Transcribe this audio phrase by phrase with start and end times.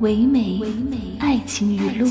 [0.00, 0.58] 唯美
[1.18, 2.08] 爱情语录。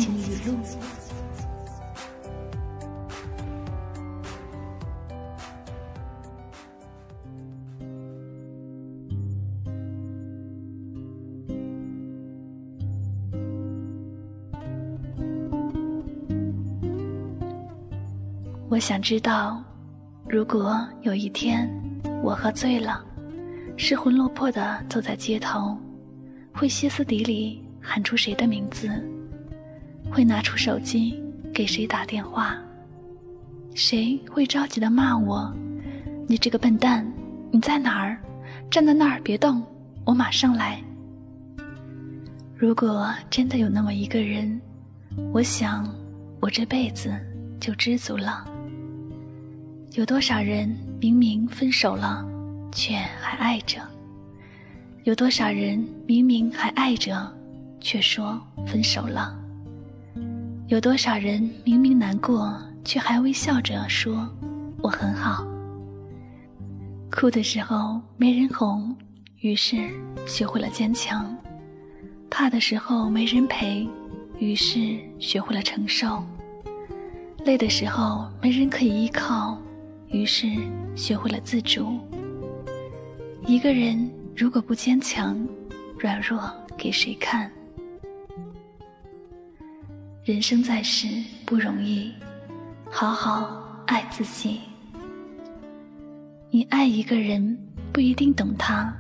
[18.70, 19.64] 我想知道，
[20.28, 21.68] 如果有一天
[22.22, 23.04] 我喝醉了，
[23.78, 25.76] 失魂落魄的走在街头，
[26.54, 27.68] 会歇斯底里。
[27.92, 28.88] 喊出谁的名字？
[30.12, 31.20] 会拿出手机
[31.52, 32.56] 给谁打电话？
[33.74, 35.52] 谁会着急的骂我？
[36.28, 37.04] 你这个笨蛋！
[37.50, 38.22] 你在哪儿？
[38.70, 39.64] 站在那儿别动，
[40.06, 40.80] 我马上来。
[42.56, 44.62] 如果真的有那么一个人，
[45.34, 45.92] 我想
[46.40, 47.12] 我这辈子
[47.60, 48.46] 就知足了。
[49.94, 50.70] 有多少人
[51.02, 52.24] 明明分手了，
[52.72, 53.82] 却还爱着？
[55.06, 57.36] 有多少人明明还爱着？
[57.82, 59.38] 却说分手了。
[60.68, 62.56] 有多少人明明难过，
[62.86, 64.30] 却还微笑着说
[64.82, 65.46] 我很好。
[67.12, 68.96] 哭的时候没人哄，
[69.40, 69.90] 于是
[70.28, 71.26] 学会了坚强；
[72.30, 73.88] 怕的时候没人陪，
[74.38, 76.24] 于是学会了承受；
[77.44, 79.58] 累的时候没人可以依靠，
[80.10, 80.48] 于是
[80.96, 81.98] 学会了自主。
[83.48, 85.36] 一个人如果不坚强，
[85.98, 86.40] 软弱
[86.78, 87.52] 给谁看？
[90.30, 91.08] 人生在世
[91.44, 92.14] 不容易，
[92.88, 94.60] 好好爱自己。
[96.52, 97.58] 你爱一个人
[97.92, 98.94] 不一定懂他，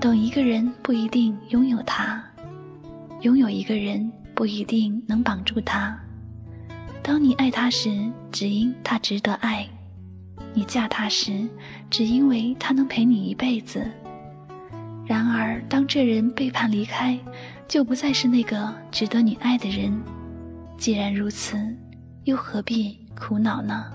[0.00, 2.24] 懂一个人不一定拥有他，
[3.20, 5.94] 拥有一个人不一定能绑住他。
[7.02, 9.66] 当你爱他时，只因他值得爱；
[10.54, 11.46] 你嫁他时，
[11.90, 13.86] 只因为他能陪你一辈子。
[15.04, 17.18] 然而，当这人背叛离开，
[17.68, 19.92] 就不再是那个值得你爱的人。
[20.78, 21.56] 既然如此，
[22.24, 23.86] 又何必苦恼呢？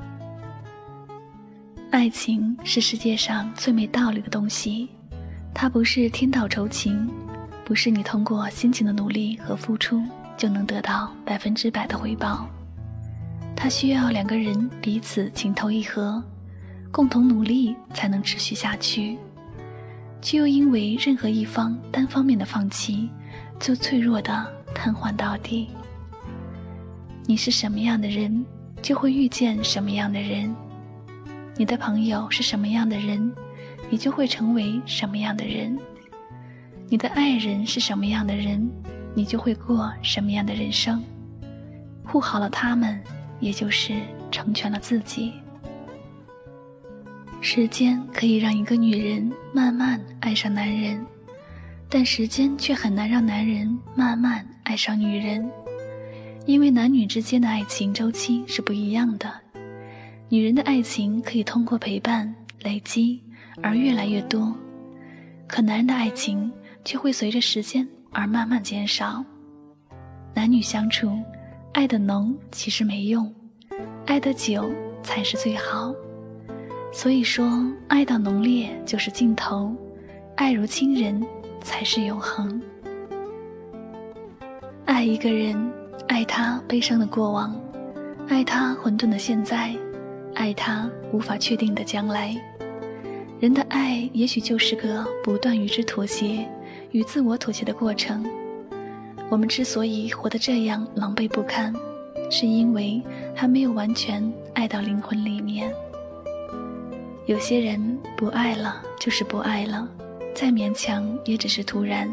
[1.92, 4.90] 爱情是世界上最没道理的东西，
[5.53, 7.08] 它不是天道酬勤，
[7.64, 10.02] 不是你通过辛勤的努力和付出
[10.36, 12.47] 就能得到百分之百的回报。
[13.56, 16.22] 它需要两个人彼此情投意合，
[16.92, 19.18] 共同努力才能持续下去，
[20.22, 23.09] 却又因为任何一方单方面的放弃，
[23.59, 25.69] 就脆弱的瘫痪到底。
[27.31, 28.46] 你是什么样的人，
[28.81, 30.53] 就会遇见什么样的人；
[31.56, 33.34] 你的朋友是什么样的人，
[33.90, 35.78] 你就会成为什么样的人；
[36.90, 38.69] 你的爱人是什么样的人，
[39.16, 41.02] 你就会过什么样的人生。
[42.03, 43.02] 护好了他们，
[43.40, 43.94] 也就是
[44.30, 45.31] 成全了自己。
[47.40, 51.02] 时间可以让一个女人慢慢爱上男人，
[51.88, 55.50] 但时间却很难让男人慢慢爱上女人。
[56.46, 59.31] 因为男女之间的爱情周期是不一样的，
[60.28, 63.22] 女人的爱情可以通过陪伴累积
[63.62, 64.53] 而越来越多，
[65.47, 66.51] 可男人的爱情
[66.84, 69.24] 却会随着时间而慢慢减少。
[70.34, 71.16] 男女相处，
[71.74, 73.31] 爱的浓其实没用，
[74.07, 74.72] 爱的久
[75.03, 75.94] 才是最好。
[76.91, 79.74] 所以说，爱到浓烈就是尽头，
[80.35, 81.24] 爱如亲人
[81.62, 82.62] 才是永恒。
[84.85, 85.81] 爱一个人。
[86.07, 87.56] 爱他悲伤的过往，
[88.28, 89.75] 爱他混沌的现在，
[90.35, 92.35] 爱他无法确定的将来。
[93.40, 96.48] 人的爱也许就是个不断与之妥协、
[96.92, 98.24] 与自我妥协的过程。
[99.30, 101.74] 我们之所以活得这样狼狈不堪，
[102.30, 103.01] 是因为
[103.33, 105.74] 还没有完全爱到灵魂里面。
[107.25, 109.88] 有些人不爱了就是不爱了，
[110.36, 112.10] 再勉强也只是突然。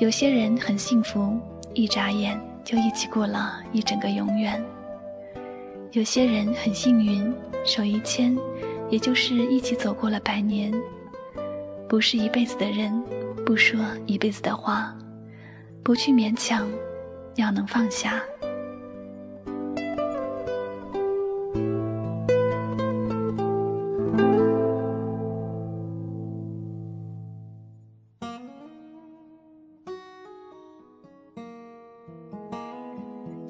[0.00, 1.38] 有些人很幸福，
[1.72, 2.38] 一眨眼。
[2.64, 4.62] 就一起过了一整个永远。
[5.92, 7.32] 有些人很幸运，
[7.64, 8.36] 手一牵，
[8.88, 10.72] 也就是一起走过了百年。
[11.88, 13.02] 不是一辈子的人，
[13.44, 14.96] 不说一辈子的话，
[15.82, 16.66] 不去勉强，
[17.36, 18.22] 要能放下。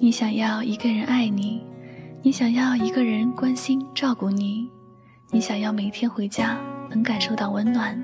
[0.03, 1.65] 你想要一个人爱你，
[2.23, 4.69] 你想要一个人关心照顾你，
[5.31, 6.59] 你想要每天回家
[6.91, 7.97] 能感受到温暖，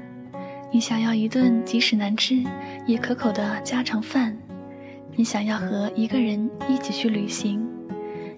[0.72, 2.40] 你想要一顿即使难吃
[2.86, 4.38] 也可口的家常饭，
[5.16, 7.68] 你想要和一个人一起去旅行，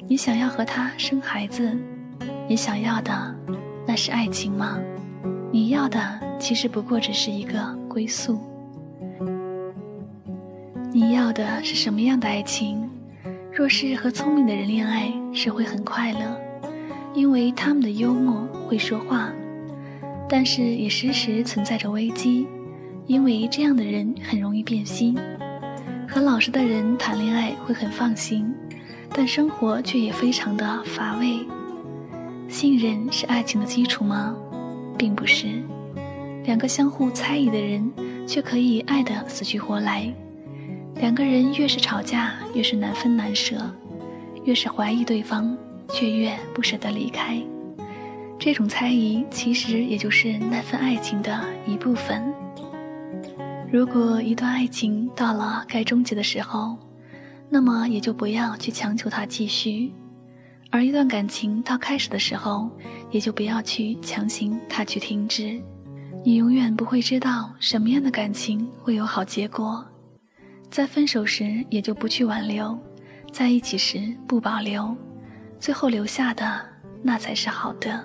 [0.08, 1.78] 你想要和他生孩子，
[2.48, 3.36] 你想要的
[3.86, 4.78] 那是爱情吗？
[5.52, 6.00] 你要的
[6.38, 8.40] 其实不过只是一个归宿。
[10.90, 12.89] 你要的是什么样的爱情？
[13.60, 16.40] 若是和聪明的人恋爱，是会很快乐，
[17.12, 19.30] 因为他们的幽默会说话；
[20.26, 22.46] 但是也时时存在着危机，
[23.06, 25.14] 因为这样的人很容易变心。
[26.08, 28.50] 和老实的人谈恋爱会很放心，
[29.10, 31.40] 但生活却也非常的乏味。
[32.48, 34.34] 信任是爱情的基础吗？
[34.96, 35.62] 并不是。
[36.44, 37.92] 两个相互猜疑的人，
[38.26, 40.10] 却可以爱得死去活来。
[41.00, 43.56] 两个人越是吵架，越是难分难舍，
[44.44, 45.56] 越是怀疑对方，
[45.88, 47.42] 却越不舍得离开。
[48.38, 52.22] 这种猜疑其实也就是那份爱情的一部分。
[53.72, 56.76] 如果一段爱情到了该终结的时候，
[57.48, 59.90] 那么也就不要去强求它继续；
[60.70, 62.68] 而一段感情到开始的时候，
[63.10, 65.58] 也就不要去强行它去停止。
[66.22, 69.82] 你永远不会知道什么样的感情会有好结果。
[70.70, 72.78] 在分手时，也就不去挽留；
[73.32, 74.96] 在一起时，不保留。
[75.58, 76.60] 最后留下的，
[77.02, 78.02] 那才是好的。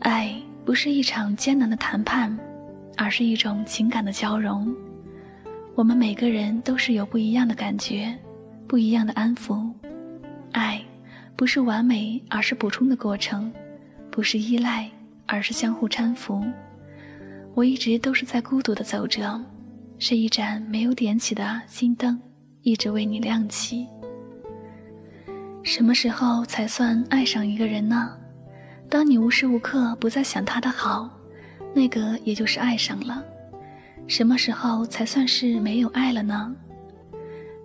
[0.00, 2.38] 爱不是一场艰难的谈判，
[2.98, 4.74] 而是一种情感的交融。
[5.74, 8.14] 我们每个人都是有不一样的感觉，
[8.68, 9.66] 不一样的安抚。
[10.52, 10.80] 爱
[11.34, 13.50] 不是完美，而是补充的过程；
[14.10, 14.88] 不是依赖，
[15.24, 16.44] 而是相互搀扶。
[17.54, 19.40] 我一直都是在孤独的走着。
[19.98, 22.20] 是一盏没有点起的心灯，
[22.62, 23.86] 一直为你亮起。
[25.62, 28.16] 什么时候才算爱上一个人呢？
[28.90, 31.08] 当你无时无刻不在想他的好，
[31.74, 33.24] 那个也就是爱上了。
[34.06, 36.54] 什么时候才算是没有爱了呢？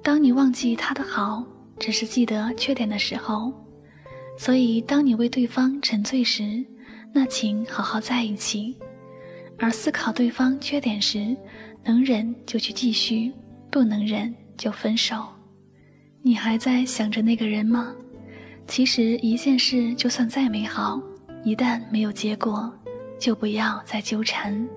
[0.01, 1.43] 当你忘记他的好，
[1.77, 3.53] 只是记得缺点的时候。
[4.37, 6.65] 所以，当你为对方沉醉时，
[7.13, 8.73] 那请好好在一起；
[9.57, 11.35] 而思考对方缺点时，
[11.83, 13.31] 能忍就去继续，
[13.71, 15.25] 不能忍就分手。
[16.21, 17.93] 你还在想着那个人吗？
[18.67, 21.01] 其实一件事就算再美好，
[21.43, 22.71] 一旦没有结果，
[23.17, 24.67] 就不要再纠缠。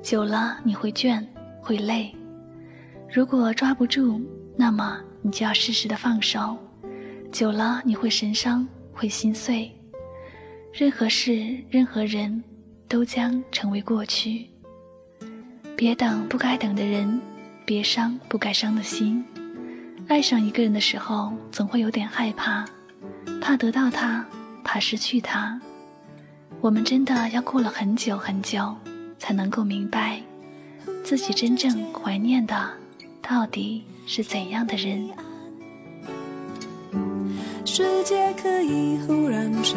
[0.00, 1.22] 久了你会倦，
[1.60, 2.14] 会累。
[3.12, 4.22] 如果抓不住，
[4.56, 6.56] 那么你就要适时的放手。
[7.30, 9.70] 久了你会神伤，会心碎。
[10.72, 12.42] 任何事，任何人，
[12.86, 14.46] 都将成为过去。
[15.78, 17.20] 别等不该等的人，
[17.64, 19.24] 别伤不该伤的心。
[20.08, 22.64] 爱上一个人的时候，总会有点害怕，
[23.40, 24.26] 怕得到他，
[24.64, 25.60] 怕失去他。
[26.60, 28.74] 我们真的要过了很久很久，
[29.20, 30.20] 才能够明白，
[31.04, 32.68] 自己真正怀念的
[33.22, 35.08] 到底是怎样的人。
[37.64, 39.76] 世界可以忽然什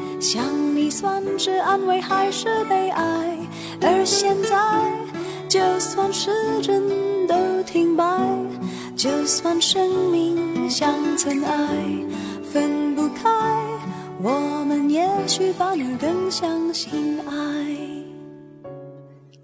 [0.21, 3.37] 想你算是安慰还是悲哀？
[3.81, 4.55] 而现在，
[5.49, 6.29] 就算时
[6.61, 6.83] 针
[7.27, 8.05] 都停摆，
[8.95, 11.67] 就算生命像尘埃，
[12.43, 13.27] 分不开，
[14.21, 17.75] 我们也许反而更相信爱。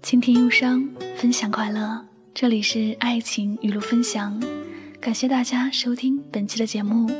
[0.00, 4.40] 倾听忧伤，分享快乐，这里是爱情语录分享，
[5.00, 7.10] 感谢大家收听本期的节目。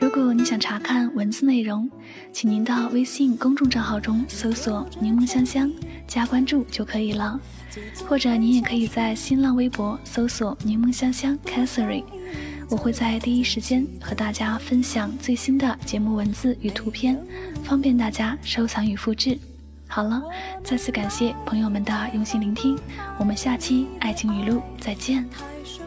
[0.00, 1.90] 如果你想查看文字内容，
[2.32, 5.70] 请您到微信公众账号中搜索“柠檬香香”。
[6.06, 7.40] 加关注就可以了，
[8.06, 12.04] 或者您也可以在新浪微博搜索“柠檬香香 Catherine”，
[12.68, 17.18] 我会在第一时间和大家分享最新的节目文字与图片，
[17.64, 19.38] 方便大家收藏与复制。
[19.86, 20.22] 好了，
[20.62, 22.78] 再次感谢朋友们的用心聆听，
[23.18, 25.26] 我们下期爱情语录再见。
[25.64, 25.86] 想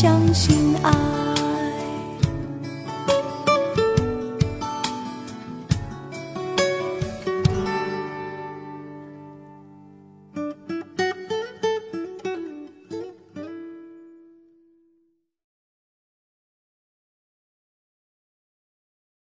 [0.00, 1.29] 相信爱。